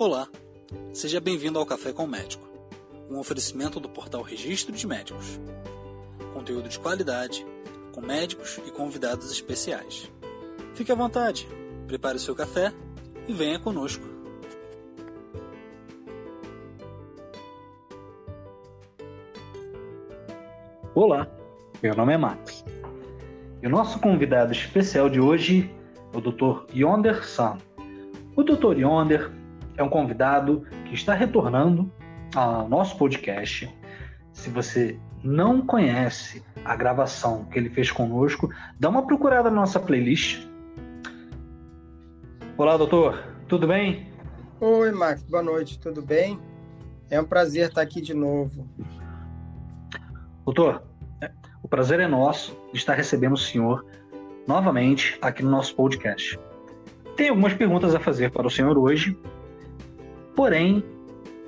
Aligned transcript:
Olá, 0.00 0.26
seja 0.94 1.20
bem-vindo 1.20 1.58
ao 1.58 1.66
Café 1.66 1.92
com 1.92 2.04
o 2.04 2.08
Médico, 2.08 2.48
um 3.10 3.18
oferecimento 3.18 3.78
do 3.78 3.86
portal 3.86 4.22
Registro 4.22 4.74
de 4.74 4.86
Médicos. 4.86 5.38
Conteúdo 6.32 6.70
de 6.70 6.78
qualidade, 6.78 7.46
com 7.92 8.00
médicos 8.00 8.58
e 8.66 8.70
convidados 8.70 9.30
especiais. 9.30 10.10
Fique 10.72 10.90
à 10.90 10.94
vontade, 10.94 11.46
prepare 11.86 12.16
o 12.16 12.18
seu 12.18 12.34
café 12.34 12.72
e 13.28 13.34
venha 13.34 13.58
conosco. 13.58 14.02
Olá, 20.94 21.28
meu 21.82 21.94
nome 21.94 22.14
é 22.14 22.16
Max. 22.16 22.64
E 23.62 23.66
o 23.66 23.70
nosso 23.70 24.00
convidado 24.00 24.50
especial 24.50 25.10
de 25.10 25.20
hoje 25.20 25.70
é 26.10 26.16
o 26.16 26.22
Dr. 26.22 26.74
Yonder 26.74 27.22
San. 27.22 27.58
O 28.34 28.42
Dr. 28.42 28.78
Yonder 28.78 29.39
é 29.80 29.84
um 29.84 29.88
convidado 29.88 30.66
que 30.84 30.94
está 30.94 31.14
retornando 31.14 31.90
ao 32.34 32.68
nosso 32.68 32.98
podcast. 32.98 33.74
Se 34.32 34.50
você 34.50 34.98
não 35.24 35.64
conhece 35.66 36.44
a 36.64 36.76
gravação 36.76 37.46
que 37.46 37.58
ele 37.58 37.70
fez 37.70 37.90
conosco, 37.90 38.52
dá 38.78 38.90
uma 38.90 39.06
procurada 39.06 39.48
na 39.48 39.56
nossa 39.56 39.80
playlist. 39.80 40.46
Olá, 42.58 42.76
doutor, 42.76 43.24
tudo 43.48 43.66
bem? 43.66 44.06
Oi, 44.60 44.92
Max, 44.92 45.22
boa 45.22 45.42
noite, 45.42 45.78
tudo 45.78 46.02
bem? 46.02 46.38
É 47.08 47.18
um 47.18 47.24
prazer 47.24 47.68
estar 47.68 47.80
aqui 47.80 48.02
de 48.02 48.12
novo. 48.12 48.68
Doutor, 50.44 50.82
o 51.62 51.68
prazer 51.68 52.00
é 52.00 52.06
nosso 52.06 52.54
de 52.70 52.78
estar 52.78 52.94
recebendo 52.94 53.32
o 53.32 53.38
senhor 53.38 53.86
novamente 54.46 55.18
aqui 55.22 55.42
no 55.42 55.50
nosso 55.50 55.74
podcast. 55.74 56.38
Tenho 57.16 57.30
algumas 57.30 57.54
perguntas 57.54 57.94
a 57.94 58.00
fazer 58.00 58.30
para 58.30 58.46
o 58.46 58.50
senhor 58.50 58.76
hoje, 58.76 59.18
porém, 60.34 60.84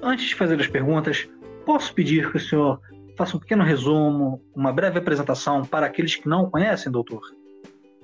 antes 0.03 0.27
de 0.27 0.35
fazer 0.35 0.61
as 0.61 0.67
perguntas, 0.67 1.29
posso 1.65 1.95
pedir 1.95 2.31
que 2.31 2.37
o 2.37 2.41
senhor 2.41 2.81
faça 3.17 3.37
um 3.37 3.41
pequeno 3.41 3.63
resumo, 3.63 4.43
uma 4.55 4.73
breve 4.73 4.99
apresentação 4.99 5.65
para 5.65 5.87
aqueles 5.87 6.17
que 6.17 6.29
não 6.29 6.51
conhecem, 6.51 6.91
doutor? 6.91 7.23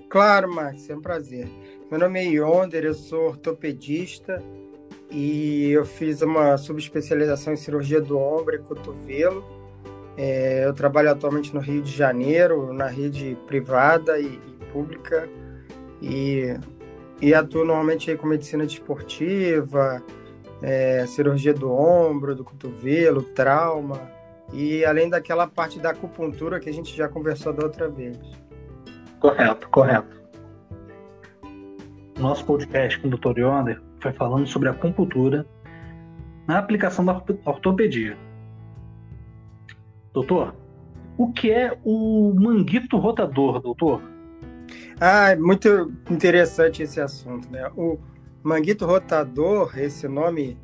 Claro, 0.09 0.53
Max, 0.53 0.89
é 0.89 0.97
um 0.97 1.01
prazer. 1.01 1.49
Meu 1.91 2.01
nome 2.01 2.21
é 2.21 2.25
Yonder, 2.25 2.85
eu 2.85 2.95
sou 2.95 3.29
ortopedista 3.29 4.43
e 5.11 5.71
eu 5.71 5.85
fiz 5.85 6.23
uma 6.23 6.57
subespecialização 6.57 7.53
em 7.53 7.57
cirurgia 7.57 8.01
do 8.01 8.19
ombro 8.19 8.55
e 8.55 8.59
cotovelo 8.59 9.59
é, 10.19 10.65
eu 10.67 10.75
trabalho 10.75 11.13
atualmente 11.13 11.55
no 11.55 11.61
Rio 11.61 11.81
de 11.81 11.97
Janeiro, 11.97 12.73
na 12.73 12.89
rede 12.89 13.39
privada 13.47 14.19
e, 14.19 14.27
e 14.27 14.65
pública, 14.73 15.29
e, 16.03 16.59
e, 17.23 17.33
atuo 17.33 17.65
normalmente 17.65 18.17
com 18.17 18.27
medicina 18.27 18.67
desportiva, 18.67 20.03
é, 20.63 21.07
cirurgia 21.07 21.55
do 21.55 21.71
ombro, 21.73 22.35
do 22.35 22.45
cotovelo, 22.45 23.23
trauma, 23.23 24.01
e 24.53 24.85
além 24.85 25.09
daquela 25.09 25.47
parte 25.47 25.79
da 25.79 25.91
acupuntura 25.91 26.59
que 26.59 26.69
a 26.69 26.73
gente 26.73 26.97
já 26.97 27.09
conversou 27.09 27.53
da 27.53 27.65
outra 27.65 27.89
vez. 27.89 28.19
Correto, 29.21 29.69
correto. 29.69 30.19
Nosso 32.19 32.45
podcast 32.45 32.99
com 32.99 33.09
o 33.09 33.11
Dr. 33.11 33.39
Yonder 33.39 33.81
foi 34.01 34.13
falando 34.13 34.47
sobre 34.47 34.69
acupuntura 34.69 35.47
na 36.47 36.59
aplicação 36.59 37.05
da 37.05 37.23
ortopedia. 37.45 38.17
Doutor, 40.13 40.55
o 41.17 41.33
que 41.33 41.51
é 41.51 41.77
o 41.85 42.33
manguito 42.35 42.97
rotador, 42.97 43.61
doutor? 43.61 44.01
Ah, 45.01 45.31
é 45.31 45.37
muito 45.37 45.93
interessante 46.11 46.83
esse 46.83 47.01
assunto, 47.01 47.51
né? 47.51 47.71
O 47.77 47.99
manguito 48.43 48.87
rotador, 48.87 49.79
esse 49.79 50.07
nome 50.09 50.59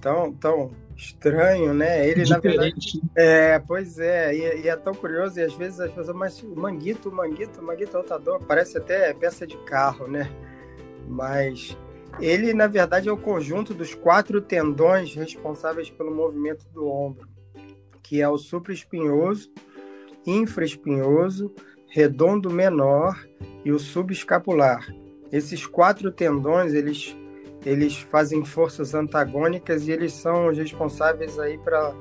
tão, 0.00 0.32
tão 0.32 0.70
estranho, 0.96 1.72
né? 1.74 2.08
Ele, 2.08 2.24
Diferente. 2.24 2.30
na 2.30 2.38
verdade. 2.38 3.02
É, 3.16 3.58
pois 3.58 3.98
é, 3.98 4.34
e, 4.34 4.62
e, 4.62 4.68
é 4.68 4.76
tão 4.76 4.94
curioso, 4.94 5.38
e 5.38 5.42
às 5.42 5.54
vezes 5.54 5.80
as 5.80 5.90
pessoas, 5.92 6.16
mas 6.16 6.42
o 6.42 6.54
manguito, 6.56 7.10
manguito, 7.10 7.62
manguito 7.62 7.96
rotador, 7.96 8.40
parece 8.44 8.78
até 8.78 9.12
peça 9.14 9.46
de 9.46 9.56
carro, 9.64 10.06
né? 10.08 10.30
Mas 11.06 11.76
ele, 12.20 12.52
na 12.52 12.66
verdade, 12.66 13.08
é 13.08 13.12
o 13.12 13.16
conjunto 13.16 13.72
dos 13.72 13.94
quatro 13.94 14.40
tendões 14.40 15.14
responsáveis 15.14 15.90
pelo 15.90 16.14
movimento 16.14 16.66
do 16.72 16.86
ombro 16.86 17.28
que 18.08 18.22
é 18.22 18.28
o 18.28 18.38
supraespinhoso, 18.38 19.52
infraespinhoso, 20.26 21.54
redondo 21.90 22.50
menor 22.50 23.22
e 23.62 23.70
o 23.70 23.78
subescapular. 23.78 24.86
Esses 25.32 25.66
quatro 25.66 26.10
tendões, 26.10 26.72
eles, 26.72 27.16
eles 27.64 27.96
fazem 27.96 28.44
forças 28.44 28.94
antagônicas 28.94 29.86
e 29.86 29.92
eles 29.92 30.12
são 30.12 30.48
os 30.48 30.58
responsáveis 30.58 31.38
aí 31.38 31.58
para 31.58 31.94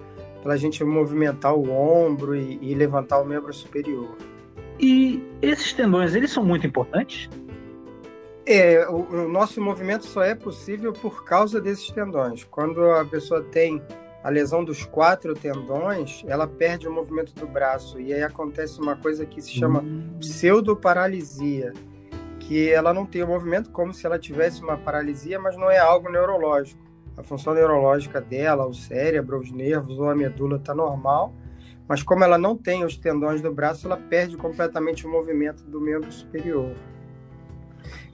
a 0.45 0.57
gente 0.57 0.83
movimentar 0.83 1.53
o 1.53 1.69
ombro 1.69 2.35
e, 2.35 2.57
e 2.61 2.73
levantar 2.73 3.19
o 3.19 3.25
membro 3.25 3.53
superior. 3.53 4.16
E 4.79 5.23
esses 5.41 5.73
tendões, 5.73 6.13
eles 6.16 6.31
são 6.31 6.43
muito 6.43 6.66
importantes? 6.66 7.29
É, 8.45 8.87
o, 8.87 9.01
o, 9.01 9.27
nosso 9.27 9.59
movimento 9.59 10.05
só 10.05 10.23
é 10.23 10.33
possível 10.33 10.93
por 10.93 11.25
causa 11.25 11.59
desses 11.59 11.91
tendões. 11.91 12.45
Quando 12.45 12.81
a 12.91 13.03
pessoa 13.03 13.41
tem 13.43 13.81
a 14.23 14.29
lesão 14.29 14.63
dos 14.63 14.85
quatro 14.85 15.33
tendões, 15.33 16.23
ela 16.27 16.47
perde 16.47 16.87
o 16.87 16.91
movimento 16.91 17.33
do 17.35 17.45
braço 17.45 17.99
e 17.99 18.13
aí 18.13 18.23
acontece 18.23 18.79
uma 18.79 18.95
coisa 18.95 19.25
que 19.25 19.41
se 19.41 19.51
chama 19.51 19.81
hum. 19.81 20.16
pseudoparalisia, 20.19 21.73
que 22.47 22.72
ela 22.72 22.94
não 22.94 23.06
tem 23.06 23.22
o 23.22 23.28
movimento 23.28 23.69
como 23.72 23.94
se 23.94 24.06
ela 24.06 24.18
tivesse 24.18 24.62
uma 24.62 24.78
paralisia, 24.78 25.38
mas 25.38 25.58
não 25.58 25.69
é 25.69 25.78
algo 25.78 26.09
neurológico. 26.09 26.81
A 27.18 27.22
função 27.22 27.53
neurológica 27.53 28.22
dela, 28.22 28.66
o 28.66 28.74
cérebro, 28.74 29.38
os 29.38 29.52
nervos 29.52 30.00
ou 30.00 30.09
a 30.09 30.16
medula 30.16 30.56
está 30.56 30.74
normal, 30.74 31.34
mas 31.90 32.02
como 32.02 32.24
ela 32.24 32.38
não 32.38 32.56
tem 32.56 32.85
os 32.85 32.96
tendões 32.96 33.41
do 33.41 33.53
braço, 33.53 33.85
ela 33.85 33.97
perde 33.97 34.38
completamente 34.38 35.06
o 35.06 35.12
movimento 35.12 35.62
do 35.63 35.81
membro 35.81 36.09
superior. 36.09 36.74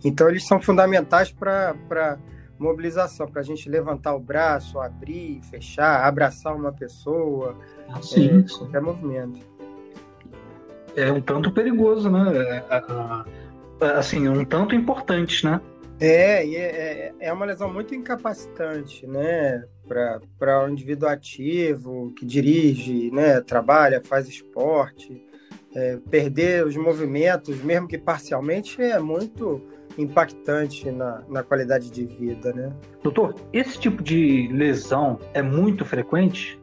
Então 0.04 0.28
eles 0.28 0.48
são 0.48 0.60
fundamentais 0.60 1.32
para 1.32 2.18
mobilização, 2.58 3.28
para 3.28 3.42
a 3.42 3.44
gente 3.44 3.70
levantar 3.70 4.16
o 4.16 4.20
braço, 4.20 4.80
abrir, 4.80 5.42
fechar, 5.44 6.06
abraçar 6.06 6.56
uma 6.56 6.72
pessoa, 6.72 7.56
Sim, 8.02 8.40
é, 8.40 8.58
qualquer 8.58 8.82
movimento. 8.82 9.40
É 10.96 11.12
um 11.12 11.22
tanto 11.22 11.52
perigoso, 11.52 12.10
né? 12.10 12.36
É, 12.36 12.64
é, 12.70 12.78
é, 12.78 13.43
assim, 13.84 14.28
um 14.28 14.44
tanto 14.46 14.76
importante, 14.76 15.46
né? 15.46 15.62
É, 16.00 16.46
é, 16.46 17.14
é 17.20 17.34
uma 17.34 17.46
lesão 17.46 17.72
muito 17.72 17.96
incapacitante, 17.96 19.06
né? 19.08 19.64
Para 19.88 20.62
o 20.62 20.66
um 20.66 20.70
indivíduo 20.70 21.08
ativo, 21.08 22.14
que 22.18 22.26
dirige, 22.26 23.12
né? 23.12 23.40
trabalha, 23.42 24.02
faz 24.02 24.28
esporte. 24.28 25.22
É, 25.76 25.98
perder 26.10 26.66
os 26.66 26.76
movimentos, 26.76 27.64
mesmo 27.64 27.88
que 27.88 27.98
parcialmente, 27.98 28.80
é 28.80 29.00
muito 29.00 29.60
impactante 29.98 30.92
na, 30.92 31.24
na 31.28 31.44
qualidade 31.44 31.90
de 31.90 32.06
vida, 32.06 32.54
né? 32.54 32.72
Doutor, 33.02 33.36
esse 33.52 33.80
tipo 33.80 34.04
de 34.04 34.50
lesão 34.52 35.20
é 35.34 35.42
muito 35.42 35.84
frequente? 35.84 36.60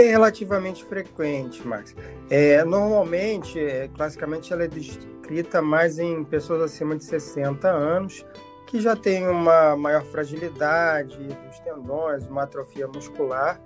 É 0.00 0.12
relativamente 0.12 0.82
frequente, 0.82 1.66
Max. 1.66 1.94
É, 2.30 2.64
normalmente, 2.64 3.58
é, 3.58 3.86
classicamente, 3.88 4.50
ela 4.50 4.64
é 4.64 4.66
descrita 4.66 5.60
mais 5.60 5.98
em 5.98 6.24
pessoas 6.24 6.62
acima 6.62 6.96
de 6.96 7.04
60 7.04 7.68
anos, 7.68 8.24
que 8.66 8.80
já 8.80 8.96
têm 8.96 9.28
uma 9.28 9.76
maior 9.76 10.02
fragilidade 10.04 11.18
dos 11.18 11.60
tendões, 11.60 12.26
uma 12.26 12.44
atrofia 12.44 12.88
muscular, 12.88 13.60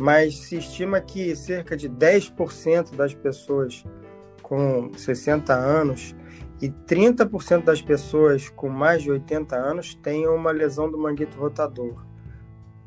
mas 0.00 0.36
se 0.36 0.56
estima 0.56 1.00
que 1.00 1.36
cerca 1.36 1.76
de 1.76 1.88
10% 1.88 2.96
das 2.96 3.14
pessoas 3.14 3.84
com 4.42 4.90
60 4.96 5.54
anos 5.54 6.12
e 6.60 6.70
30% 6.70 7.62
das 7.62 7.80
pessoas 7.80 8.48
com 8.48 8.68
mais 8.68 9.04
de 9.04 9.12
80 9.12 9.54
anos 9.54 9.94
têm 9.94 10.26
uma 10.26 10.50
lesão 10.50 10.90
do 10.90 10.98
manguito 10.98 11.38
rotador. 11.38 12.04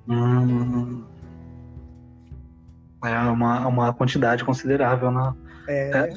Hum, 0.10 1.06
é 3.04 3.18
uma, 3.20 3.68
uma 3.68 3.94
quantidade 3.94 4.44
considerável, 4.44 5.12
né? 5.12 5.34
É. 5.68 5.90
é 5.90 6.14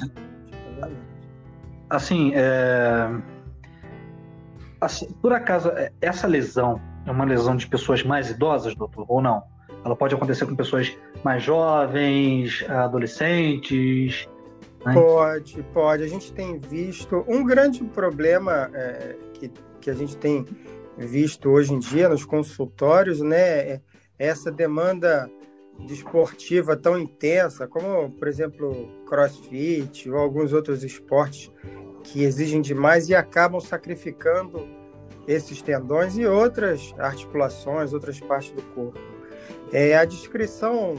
assim, 1.89 2.33
é, 2.35 3.11
assim, 4.81 5.07
por 5.23 5.33
acaso, 5.33 5.69
é, 5.71 5.93
essa 6.01 6.27
lesão 6.27 6.81
é 7.07 7.11
uma 7.11 7.25
lesão 7.25 7.57
de 7.57 7.67
pessoas 7.67 8.03
mais 8.03 8.31
idosas, 8.31 8.75
doutor, 8.75 9.05
ou 9.09 9.21
não? 9.21 9.43
Ela 9.85 9.95
pode 9.95 10.15
acontecer 10.15 10.47
com 10.47 10.57
pessoas 10.57 10.97
mais 11.23 11.43
jovens, 11.43 12.65
adolescentes, 12.69 14.27
né? 14.85 14.95
Pode, 14.95 15.63
pode. 15.73 16.03
A 16.03 16.07
gente 16.07 16.33
tem 16.33 16.59
visto 16.59 17.25
um 17.27 17.45
grande 17.45 17.83
problema 17.85 18.71
é, 18.75 19.17
que, 19.35 19.51
que 19.81 19.91
a 19.91 19.95
gente 19.95 20.17
tem 20.17 20.47
visto 20.97 21.51
hoje 21.51 21.73
em 21.73 21.79
dia 21.79 22.09
nos 22.09 22.25
consultórios, 22.25 23.21
né? 23.21 23.73
É 23.73 23.81
essa 24.19 24.51
demanda 24.51 25.29
desportiva 25.81 26.77
tão 26.77 26.99
intensa, 26.99 27.67
como, 27.67 28.11
por 28.13 28.29
exemplo, 28.29 28.89
crossfit 29.07 30.11
ou 30.11 30.19
alguns 30.19 30.53
outros 30.53 30.83
esportes 30.83 31.51
que 32.03 32.23
exigem 32.23 32.61
demais 32.61 33.09
e 33.09 33.15
acabam 33.15 33.61
sacrificando 33.61 34.67
esses 35.27 35.63
tendões 35.63 36.17
e 36.17 36.27
outras 36.27 36.95
articulações, 36.99 37.93
outras 37.93 38.21
partes 38.21 38.53
do 38.53 38.63
corpo. 38.75 39.01
É, 39.73 39.97
a 39.97 40.05
descrição 40.05 40.95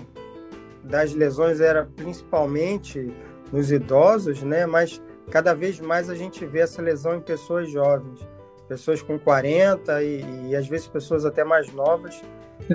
das 0.83 1.13
lesões 1.13 1.61
era 1.61 1.85
principalmente 1.95 3.13
nos 3.51 3.71
idosos, 3.71 4.41
né? 4.43 4.65
Mas 4.65 5.01
cada 5.29 5.53
vez 5.53 5.79
mais 5.79 6.09
a 6.09 6.15
gente 6.15 6.45
vê 6.45 6.59
essa 6.59 6.81
lesão 6.81 7.15
em 7.15 7.21
pessoas 7.21 7.69
jovens, 7.69 8.27
pessoas 8.67 9.01
com 9.01 9.17
40 9.17 10.03
e, 10.03 10.49
e 10.49 10.55
às 10.55 10.67
vezes 10.67 10.87
pessoas 10.87 11.25
até 11.25 11.43
mais 11.43 11.71
novas, 11.71 12.21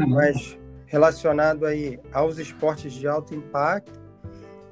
mas 0.08 0.58
relacionado 0.90 1.64
aí 1.64 2.00
aos 2.12 2.37
esportes 2.38 2.92
de 2.92 3.06
alto 3.06 3.32
impacto 3.32 3.98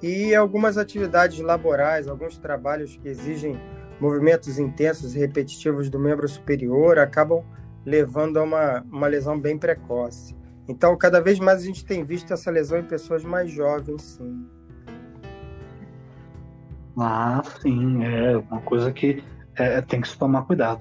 e 0.02 0.34
algumas 0.34 0.76
atividades 0.76 1.38
laborais, 1.38 2.08
alguns 2.08 2.36
trabalhos 2.36 2.96
que 2.96 3.08
exigem 3.08 3.58
movimentos 4.00 4.58
intensos 4.58 5.14
e 5.14 5.18
repetitivos 5.18 5.88
do 5.88 5.98
membro 5.98 6.28
superior 6.28 6.98
acabam 6.98 7.44
levando 7.86 8.38
a 8.38 8.42
uma, 8.42 8.84
uma 8.90 9.06
lesão 9.06 9.38
bem 9.38 9.56
precoce. 9.56 10.36
Então, 10.68 10.96
cada 10.98 11.20
vez 11.20 11.38
mais 11.38 11.62
a 11.62 11.64
gente 11.64 11.84
tem 11.84 12.04
visto 12.04 12.32
essa 12.32 12.50
lesão 12.50 12.80
em 12.80 12.84
pessoas 12.84 13.24
mais 13.24 13.50
jovens, 13.50 14.02
sim. 14.02 14.46
Ah, 16.98 17.42
sim, 17.62 18.04
é 18.04 18.36
uma 18.36 18.60
coisa 18.60 18.92
que 18.92 19.22
é, 19.54 19.80
tem 19.82 20.00
que 20.00 20.08
se 20.08 20.18
tomar 20.18 20.42
cuidado. 20.42 20.80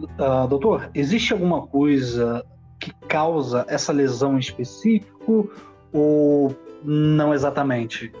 Uh, 0.00 0.48
doutor, 0.48 0.90
existe 0.94 1.34
alguma 1.34 1.66
coisa 1.66 2.42
que 2.80 2.92
causa 3.06 3.64
essa 3.68 3.92
lesão 3.92 4.36
em 4.36 4.40
específico 4.40 5.50
ou 5.92 6.56
não 6.82 7.34
exatamente? 7.34 8.12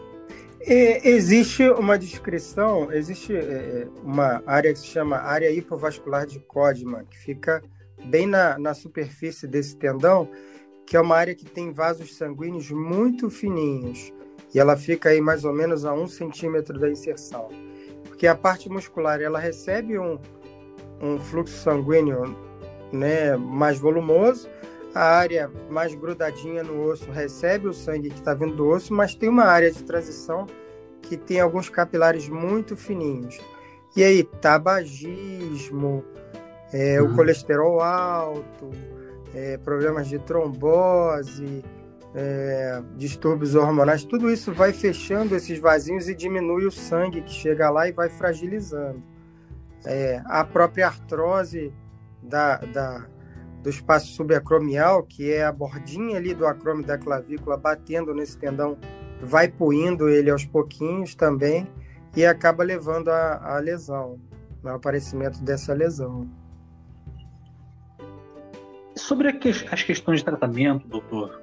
É, 0.60 1.08
existe 1.08 1.66
uma 1.70 1.98
descrição, 1.98 2.92
existe 2.92 3.34
é, 3.34 3.88
uma 4.02 4.42
área 4.46 4.72
que 4.72 4.78
se 4.78 4.86
chama 4.86 5.16
área 5.16 5.50
hipovascular 5.50 6.26
de 6.26 6.38
Codman, 6.40 7.06
que 7.06 7.18
fica 7.18 7.62
bem 8.04 8.26
na, 8.26 8.58
na 8.58 8.74
superfície 8.74 9.46
desse 9.46 9.74
tendão, 9.76 10.28
que 10.86 10.96
é 10.96 11.00
uma 11.00 11.16
área 11.16 11.34
que 11.34 11.46
tem 11.46 11.70
vasos 11.70 12.14
sanguíneos 12.14 12.70
muito 12.70 13.30
fininhos 13.30 14.12
e 14.54 14.58
ela 14.58 14.76
fica 14.76 15.10
aí 15.10 15.20
mais 15.20 15.44
ou 15.44 15.52
menos 15.52 15.84
a 15.84 15.94
um 15.94 16.06
centímetro 16.06 16.78
da 16.78 16.90
inserção. 16.90 17.48
Porque 18.04 18.26
a 18.26 18.34
parte 18.34 18.68
muscular 18.68 19.20
ela 19.22 19.38
recebe 19.38 19.98
um, 19.98 20.18
um 21.00 21.18
fluxo 21.18 21.56
sanguíneo 21.56 22.36
né, 22.92 23.36
mais 23.36 23.78
volumoso, 23.78 24.48
a 24.94 25.04
área 25.04 25.50
mais 25.68 25.94
grudadinha 25.94 26.62
no 26.62 26.82
osso 26.82 27.10
recebe 27.10 27.68
o 27.68 27.72
sangue 27.72 28.10
que 28.10 28.18
está 28.18 28.34
vindo 28.34 28.56
do 28.56 28.68
osso, 28.68 28.92
mas 28.92 29.14
tem 29.14 29.28
uma 29.28 29.44
área 29.44 29.70
de 29.70 29.82
transição 29.84 30.46
que 31.02 31.16
tem 31.16 31.40
alguns 31.40 31.68
capilares 31.68 32.28
muito 32.28 32.76
fininhos. 32.76 33.40
E 33.96 34.02
aí, 34.02 34.22
tabagismo, 34.22 36.04
é, 36.72 37.00
uhum. 37.00 37.12
o 37.12 37.16
colesterol 37.16 37.80
alto, 37.80 38.70
é, 39.34 39.58
problemas 39.58 40.08
de 40.08 40.18
trombose, 40.18 41.64
é, 42.14 42.82
distúrbios 42.96 43.54
hormonais, 43.54 44.04
tudo 44.04 44.30
isso 44.30 44.52
vai 44.52 44.72
fechando 44.72 45.36
esses 45.36 45.58
vasinhos 45.58 46.08
e 46.08 46.14
diminui 46.14 46.66
o 46.66 46.70
sangue 46.70 47.22
que 47.22 47.32
chega 47.32 47.70
lá 47.70 47.88
e 47.88 47.92
vai 47.92 48.08
fragilizando. 48.08 49.02
É, 49.84 50.20
a 50.26 50.44
própria 50.44 50.88
artrose 50.88 51.72
da, 52.22 52.56
da, 52.56 53.06
do 53.62 53.70
espaço 53.70 54.08
subacromial, 54.08 55.02
que 55.02 55.30
é 55.30 55.44
a 55.44 55.52
bordinha 55.52 56.16
ali 56.16 56.34
do 56.34 56.46
acrome 56.46 56.84
da 56.84 56.98
clavícula 56.98 57.56
batendo 57.56 58.14
nesse 58.14 58.36
tendão, 58.38 58.78
vai 59.20 59.48
puindo 59.48 60.08
ele 60.08 60.30
aos 60.30 60.44
pouquinhos 60.44 61.14
também 61.14 61.66
e 62.16 62.24
acaba 62.24 62.64
levando 62.64 63.08
a 63.08 63.58
lesão, 63.58 64.18
ao 64.64 64.74
aparecimento 64.74 65.42
dessa 65.42 65.72
lesão. 65.72 66.28
Sobre 68.96 69.28
as 69.70 69.82
questões 69.82 70.18
de 70.18 70.24
tratamento, 70.24 70.86
doutor, 70.88 71.40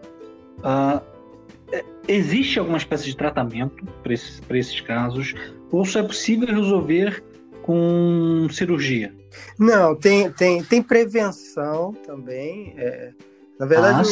uh, 0.60 1.02
existe 2.08 2.60
alguma 2.60 2.78
espécie 2.78 3.06
de 3.06 3.18
tratamento 3.18 3.86
para 4.04 4.14
esses, 4.14 4.42
esses 4.50 4.82
casos? 4.82 5.34
Ou 5.72 5.86
só 5.86 6.00
é 6.00 6.04
possível 6.04 6.48
resolver 6.48 7.24
com 7.62 8.48
cirurgia? 8.52 9.14
Não, 9.58 9.96
tem, 9.96 10.32
tem, 10.32 10.64
tem 10.64 10.82
prevenção 10.82 11.94
também. 12.06 12.74
É, 12.78 13.14
na 13.60 13.66
verdade, 13.66 14.10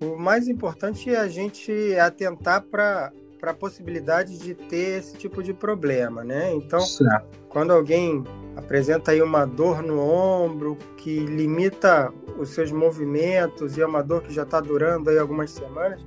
ah, 0.00 0.04
o, 0.04 0.12
o, 0.12 0.18
mais 0.18 0.48
importante 0.48 1.10
é 1.10 1.18
a 1.18 1.28
gente 1.28 1.72
atentar 1.96 2.62
para 2.62 3.12
a 3.42 3.54
possibilidade 3.54 4.38
de 4.38 4.54
ter 4.54 4.98
esse 4.98 5.16
tipo 5.16 5.42
de 5.42 5.52
problema, 5.52 6.22
né? 6.22 6.52
Então, 6.54 6.80
certo. 6.80 7.26
quando 7.48 7.72
alguém 7.72 8.22
apresenta 8.56 9.12
aí 9.12 9.22
uma 9.22 9.46
dor 9.46 9.82
no 9.82 9.98
ombro 9.98 10.76
que 10.96 11.20
limita 11.20 12.12
os 12.38 12.50
seus 12.50 12.70
movimentos 12.70 13.76
e 13.76 13.80
é 13.80 13.86
uma 13.86 14.02
dor 14.02 14.22
que 14.22 14.32
já 14.32 14.42
está 14.42 14.60
durando 14.60 15.10
aí 15.10 15.18
algumas 15.18 15.50
semanas, 15.50 16.04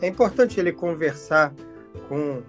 é 0.00 0.06
importante 0.06 0.60
ele 0.60 0.72
conversar 0.72 1.52
com 2.08 2.42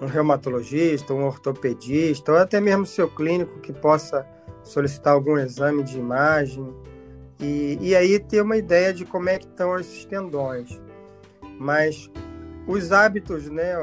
um 0.00 0.06
reumatologista, 0.06 1.14
um 1.14 1.24
ortopedista 1.24 2.32
ou 2.32 2.38
até 2.38 2.60
mesmo 2.60 2.84
seu 2.84 3.08
clínico 3.08 3.60
que 3.60 3.72
possa 3.72 4.26
solicitar 4.62 5.12
algum 5.12 5.36
exame 5.38 5.82
de 5.82 5.98
imagem 5.98 6.74
e, 7.40 7.78
e 7.80 7.96
aí 7.96 8.18
ter 8.18 8.42
uma 8.42 8.56
ideia 8.56 8.92
de 8.92 9.04
como 9.04 9.28
é 9.28 9.38
que 9.38 9.46
estão 9.46 9.78
esses 9.78 10.04
tendões. 10.04 10.80
Mas 11.58 12.10
os 12.66 12.92
hábitos, 12.92 13.50
né, 13.50 13.74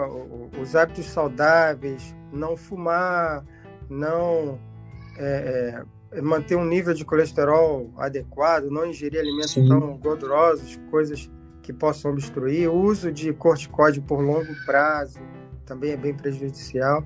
os 0.59 0.75
hábitos 0.75 1.05
saudáveis, 1.07 2.15
não 2.31 2.55
fumar, 2.55 3.43
não 3.89 4.59
é, 5.17 5.83
é, 6.11 6.21
manter 6.21 6.55
um 6.55 6.65
nível 6.65 6.93
de 6.93 7.03
colesterol 7.03 7.91
adequado, 7.97 8.69
não 8.69 8.85
ingerir 8.85 9.19
alimentos 9.19 9.51
Sim. 9.51 9.67
tão 9.67 9.97
gordurosos, 9.97 10.79
coisas 10.89 11.29
que 11.61 11.73
possam 11.73 12.11
obstruir, 12.11 12.69
o 12.69 12.73
uso 12.73 13.11
de 13.11 13.33
corticóide 13.33 14.01
por 14.01 14.21
longo 14.21 14.53
prazo 14.65 15.19
também 15.65 15.91
é 15.91 15.97
bem 15.97 16.13
prejudicial. 16.13 17.05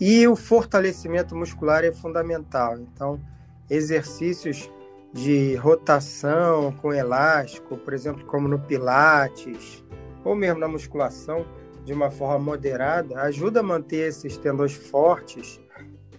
E 0.00 0.26
o 0.26 0.34
fortalecimento 0.34 1.36
muscular 1.36 1.84
é 1.84 1.92
fundamental. 1.92 2.78
Então, 2.78 3.20
exercícios 3.68 4.70
de 5.12 5.54
rotação 5.56 6.72
com 6.72 6.92
elástico, 6.92 7.76
por 7.76 7.92
exemplo, 7.92 8.24
como 8.24 8.48
no 8.48 8.58
Pilates, 8.58 9.84
ou 10.24 10.34
mesmo 10.34 10.58
na 10.58 10.68
musculação, 10.68 11.44
de 11.84 11.92
uma 11.92 12.10
forma 12.10 12.38
moderada, 12.38 13.20
ajuda 13.22 13.60
a 13.60 13.62
manter 13.62 14.08
esses 14.08 14.36
tendões 14.36 14.72
fortes 14.72 15.60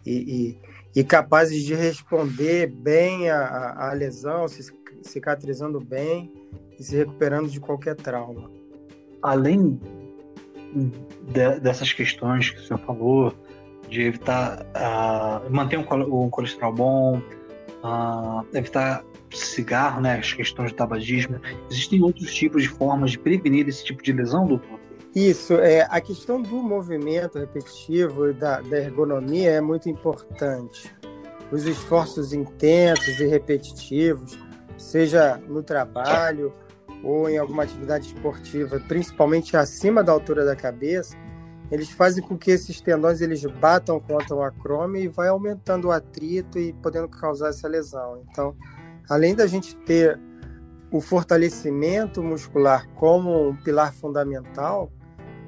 e, 0.06 0.58
e 0.58 0.72
e 0.96 1.04
capazes 1.04 1.64
de 1.64 1.74
responder 1.74 2.68
bem 2.68 3.30
à, 3.30 3.92
lesão, 3.94 4.48
se 4.48 4.74
cicatrizando 5.02 5.80
bem 5.80 6.32
e 6.78 6.84
se 6.84 6.96
recuperando 6.96 7.50
de 7.50 7.60
qualquer 7.60 7.96
trauma. 7.96 8.52
Além 9.22 9.80
de, 11.24 11.60
dessas 11.60 11.94
questões 11.94 12.50
que 12.50 12.60
o 12.60 12.64
senhor 12.64 12.80
falou, 12.80 13.34
de 13.92 14.04
evitar 14.04 14.66
uh, 14.74 15.54
manter 15.54 15.78
um, 15.78 15.86
um, 16.24 16.30
colesterol 16.30 16.74
bom, 16.74 17.22
uh, 17.84 18.48
evitar 18.54 19.04
cigarro, 19.30 20.02
né, 20.02 20.18
as 20.18 20.34
questões 20.34 20.72
de 20.72 20.76
tabagismo, 20.76 21.40
existem 21.70 22.02
outros 22.02 22.34
tipos 22.34 22.64
de 22.64 22.70
formas 22.70 23.12
de 23.12 23.20
prevenir 23.20 23.68
esse 23.68 23.84
tipo 23.84 24.02
de 24.02 24.14
lesão, 24.14 24.48
doutor? 24.48 24.80
Isso, 25.14 25.56
é, 25.56 25.86
a 25.90 26.00
questão 26.00 26.42
do 26.42 26.64
movimento 26.64 27.38
repetitivo 27.38 28.30
e 28.30 28.34
da, 28.34 28.62
da 28.62 28.78
ergonomia 28.78 29.52
é 29.52 29.62
muito 29.62 29.90
importante. 29.90 30.90
Os 31.52 31.66
esforços 31.66 32.32
intensos 32.32 33.20
e 33.20 33.26
repetitivos, 33.26 34.40
seja 34.78 35.38
no 35.50 35.62
trabalho 35.62 36.54
ou 37.04 37.30
em 37.30 37.38
alguma 37.38 37.64
atividade 37.64 38.08
esportiva, 38.08 38.80
principalmente 38.88 39.58
acima 39.58 40.02
da 40.02 40.14
altura 40.14 40.46
da 40.46 40.56
cabeça, 40.56 41.18
eles 41.72 41.90
fazem 41.90 42.22
com 42.22 42.38
que 42.38 42.52
esses 42.52 42.82
tendões 42.82 43.22
eles 43.22 43.44
batam 43.46 44.00
contra 44.00 44.36
o 44.36 44.44
acrome 44.44 45.04
e 45.04 45.08
vai 45.08 45.30
aumentando 45.30 45.88
o 45.88 45.92
atrito 45.92 46.60
e 46.60 46.74
podendo 46.74 47.08
causar 47.08 47.50
essa 47.50 47.68
lesão. 47.68 48.22
Então, 48.30 48.56
além 49.10 49.34
da 49.34 49.48
gente 49.48 49.76
ter 49.78 50.20
o 50.92 51.00
fortalecimento 51.00 52.22
muscular 52.22 52.88
como 52.96 53.50
um 53.50 53.56
pilar 53.56 53.94
fundamental, 53.94 54.92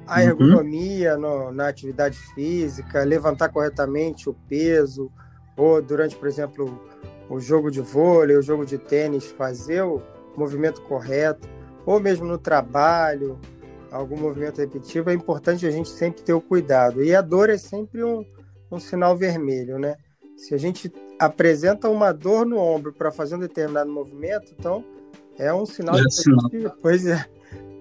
a 0.06 0.20
uhum. 0.20 0.28
ergonomia 0.28 1.16
no, 1.18 1.52
na 1.52 1.68
atividade 1.68 2.18
física, 2.34 3.04
levantar 3.04 3.50
corretamente 3.50 4.28
o 4.28 4.34
peso, 4.48 5.12
ou 5.56 5.82
durante, 5.82 6.16
por 6.16 6.26
exemplo, 6.26 6.80
o 7.28 7.38
jogo 7.38 7.70
de 7.70 7.80
vôlei, 7.80 8.36
o 8.36 8.42
jogo 8.42 8.64
de 8.64 8.78
tênis, 8.78 9.26
fazer 9.26 9.82
o 9.82 10.02
movimento 10.36 10.80
correto, 10.82 11.48
ou 11.84 12.00
mesmo 12.00 12.26
no 12.26 12.38
trabalho, 12.38 13.38
algum 13.94 14.18
movimento 14.18 14.60
repetitivo, 14.60 15.08
é 15.08 15.14
importante 15.14 15.66
a 15.66 15.70
gente 15.70 15.88
sempre 15.88 16.22
ter 16.22 16.32
o 16.32 16.40
cuidado. 16.40 17.02
E 17.02 17.14
a 17.14 17.22
dor 17.22 17.48
é 17.48 17.56
sempre 17.56 18.02
um, 18.02 18.24
um 18.70 18.80
sinal 18.80 19.16
vermelho, 19.16 19.78
né? 19.78 19.96
Se 20.36 20.54
a 20.54 20.58
gente 20.58 20.92
apresenta 21.18 21.88
uma 21.88 22.12
dor 22.12 22.44
no 22.44 22.58
ombro 22.58 22.92
para 22.92 23.12
fazer 23.12 23.36
um 23.36 23.38
determinado 23.38 23.90
movimento, 23.90 24.52
então 24.58 24.84
é 25.38 25.54
um 25.54 25.64
sinal 25.64 25.94
de 25.94 26.08
que, 26.50 26.68
pois 26.82 27.06
é, 27.06 27.24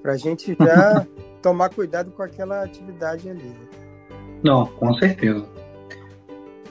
para 0.03 0.13
a 0.13 0.17
gente 0.17 0.55
já 0.59 1.05
tomar 1.41 1.69
cuidado 1.69 2.11
com 2.11 2.21
aquela 2.21 2.63
atividade 2.63 3.27
ali. 3.27 3.51
Não, 4.43 4.67
com 4.67 4.93
certeza. 4.93 5.45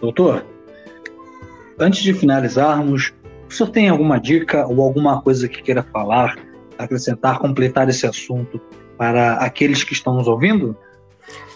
Doutor, 0.01 0.47
antes 1.79 2.03
de 2.03 2.15
finalizarmos, 2.15 3.13
O 3.49 3.53
senhor 3.53 3.71
tem 3.71 3.89
alguma 3.89 4.19
dica 4.19 4.67
ou 4.67 4.81
alguma 4.81 5.21
coisa 5.21 5.49
que 5.49 5.63
queira 5.63 5.83
falar, 5.83 6.39
acrescentar, 6.79 7.39
completar 7.39 7.89
esse 7.89 8.07
assunto 8.07 8.61
para 8.97 9.35
aqueles 9.35 9.85
que 9.85 9.93
estão 9.93 10.15
nos 10.15 10.29
ouvindo? 10.29 10.77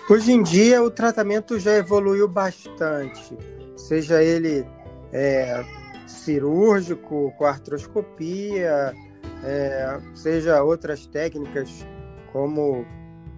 Hoje 0.09 0.33
em 0.33 0.43
dia 0.43 0.83
o 0.83 0.91
tratamento 0.91 1.59
já 1.59 1.75
evoluiu 1.77 2.29
bastante, 2.29 3.37
seja 3.77 4.23
ele 4.23 4.65
é, 5.13 5.65
cirúrgico, 6.07 7.33
com 7.37 7.45
artroscopia, 7.45 8.95
é, 9.43 9.99
seja 10.15 10.63
outras 10.63 11.07
técnicas 11.07 11.87
como 12.33 12.85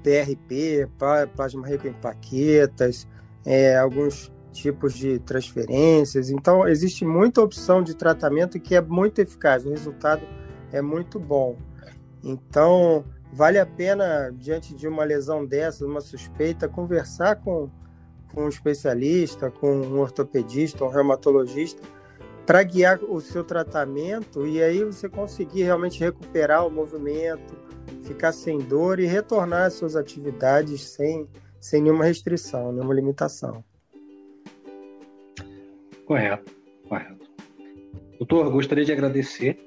PRP, 0.02 0.88
plasma 1.35 1.67
rico 1.67 1.87
em 1.87 1.93
plaquetas, 1.93 3.07
é, 3.45 3.76
alguns 3.76 4.33
tipos 4.52 4.95
de 4.95 5.19
transferências. 5.21 6.31
Então, 6.31 6.67
existe 6.67 7.05
muita 7.05 7.40
opção 7.40 7.83
de 7.83 7.95
tratamento 7.95 8.59
que 8.59 8.75
é 8.75 8.81
muito 8.81 9.21
eficaz, 9.21 9.64
o 9.64 9.71
resultado 9.71 10.23
é 10.73 10.83
muito 10.83 11.19
bom. 11.19 11.57
Então, 12.23 13.05
vale 13.32 13.58
a 13.58 13.66
pena, 13.66 14.30
diante 14.35 14.75
de 14.75 14.87
uma 14.88 15.04
lesão 15.04 15.44
dessa, 15.44 15.87
uma 15.87 16.00
suspeita, 16.00 16.68
conversar 16.68 17.37
com, 17.37 17.70
com 18.32 18.44
um 18.44 18.49
especialista, 18.49 19.50
com 19.50 19.70
um 19.70 20.00
ortopedista, 20.00 20.85
um 20.85 20.88
reumatologista, 20.88 21.82
para 22.47 22.62
guiar 22.62 22.99
o 23.04 23.20
seu 23.20 23.44
tratamento 23.44 24.47
e 24.47 24.62
aí 24.62 24.82
você 24.82 25.08
conseguir 25.08 25.64
realmente 25.64 26.00
recuperar 26.00 26.66
o 26.66 26.70
movimento, 26.70 27.54
ficar 28.04 28.32
sem 28.32 28.58
dor 28.58 28.99
e 28.99 29.06
retornar 29.06 29.66
às 29.66 29.75
suas 29.75 29.94
atividades 29.94 30.80
sem, 30.80 31.28
sem 31.61 31.82
nenhuma 31.82 32.04
restrição, 32.04 32.73
nenhuma 32.73 32.94
limitação. 32.94 33.62
Correto, 36.06 36.50
correto. 36.88 37.28
Doutor, 38.18 38.50
gostaria 38.50 38.85
de 38.85 38.92
agradecer 38.92 39.58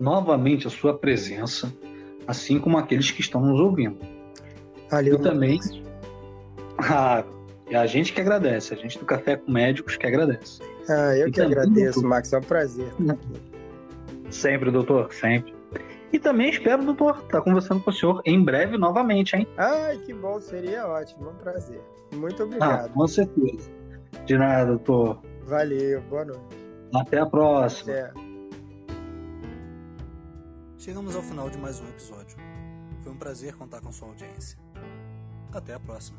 novamente 0.00 0.66
a 0.66 0.70
sua 0.70 0.98
presença 0.98 1.72
assim 2.26 2.58
como 2.58 2.78
aqueles 2.78 3.10
que 3.10 3.20
estão 3.20 3.40
nos 3.40 3.60
ouvindo. 3.60 3.98
Valeu. 4.90 5.14
E 5.14 5.18
também 5.18 5.60
a, 6.78 7.24
a 7.74 7.86
gente 7.86 8.12
que 8.12 8.20
agradece, 8.20 8.74
a 8.74 8.76
gente 8.76 8.98
do 8.98 9.04
Café 9.04 9.36
com 9.36 9.50
Médicos 9.50 9.96
que 9.96 10.06
agradece. 10.06 10.60
Ah, 10.88 11.16
eu 11.16 11.28
e 11.28 11.32
que 11.32 11.40
agradeço, 11.40 11.94
doutor. 11.94 12.08
Max, 12.08 12.32
é 12.32 12.38
um 12.38 12.42
prazer 12.42 12.86
estar 13.00 13.12
aqui. 13.14 13.54
Sempre, 14.30 14.70
doutor, 14.70 15.12
sempre. 15.12 15.54
E 16.12 16.18
também 16.18 16.50
espero, 16.50 16.84
doutor, 16.84 17.22
estar 17.24 17.40
conversando 17.40 17.80
com 17.80 17.90
o 17.90 17.92
senhor 17.92 18.22
em 18.24 18.42
breve 18.42 18.78
novamente, 18.78 19.34
hein? 19.34 19.48
Ai, 19.56 19.98
que 19.98 20.12
bom, 20.12 20.40
seria 20.40 20.86
ótimo, 20.86 21.30
um 21.30 21.34
prazer. 21.34 21.80
Muito 22.12 22.42
ah, 22.42 22.46
obrigado. 22.46 22.86
Ah, 22.86 22.88
com 22.88 23.06
certeza. 23.08 23.70
De 24.24 24.38
nada, 24.38 24.66
doutor. 24.66 25.20
Valeu, 25.44 26.00
boa 26.02 26.24
noite. 26.24 26.56
Até 26.94 27.18
a 27.18 27.26
próxima. 27.26 27.92
Até. 27.92 28.33
Chegamos 30.84 31.16
ao 31.16 31.22
final 31.22 31.48
de 31.48 31.56
mais 31.56 31.80
um 31.80 31.88
episódio. 31.88 32.36
Foi 33.02 33.10
um 33.10 33.16
prazer 33.16 33.56
contar 33.56 33.80
com 33.80 33.90
sua 33.90 34.08
audiência. 34.08 34.58
Até 35.50 35.72
a 35.72 35.80
próxima. 35.80 36.18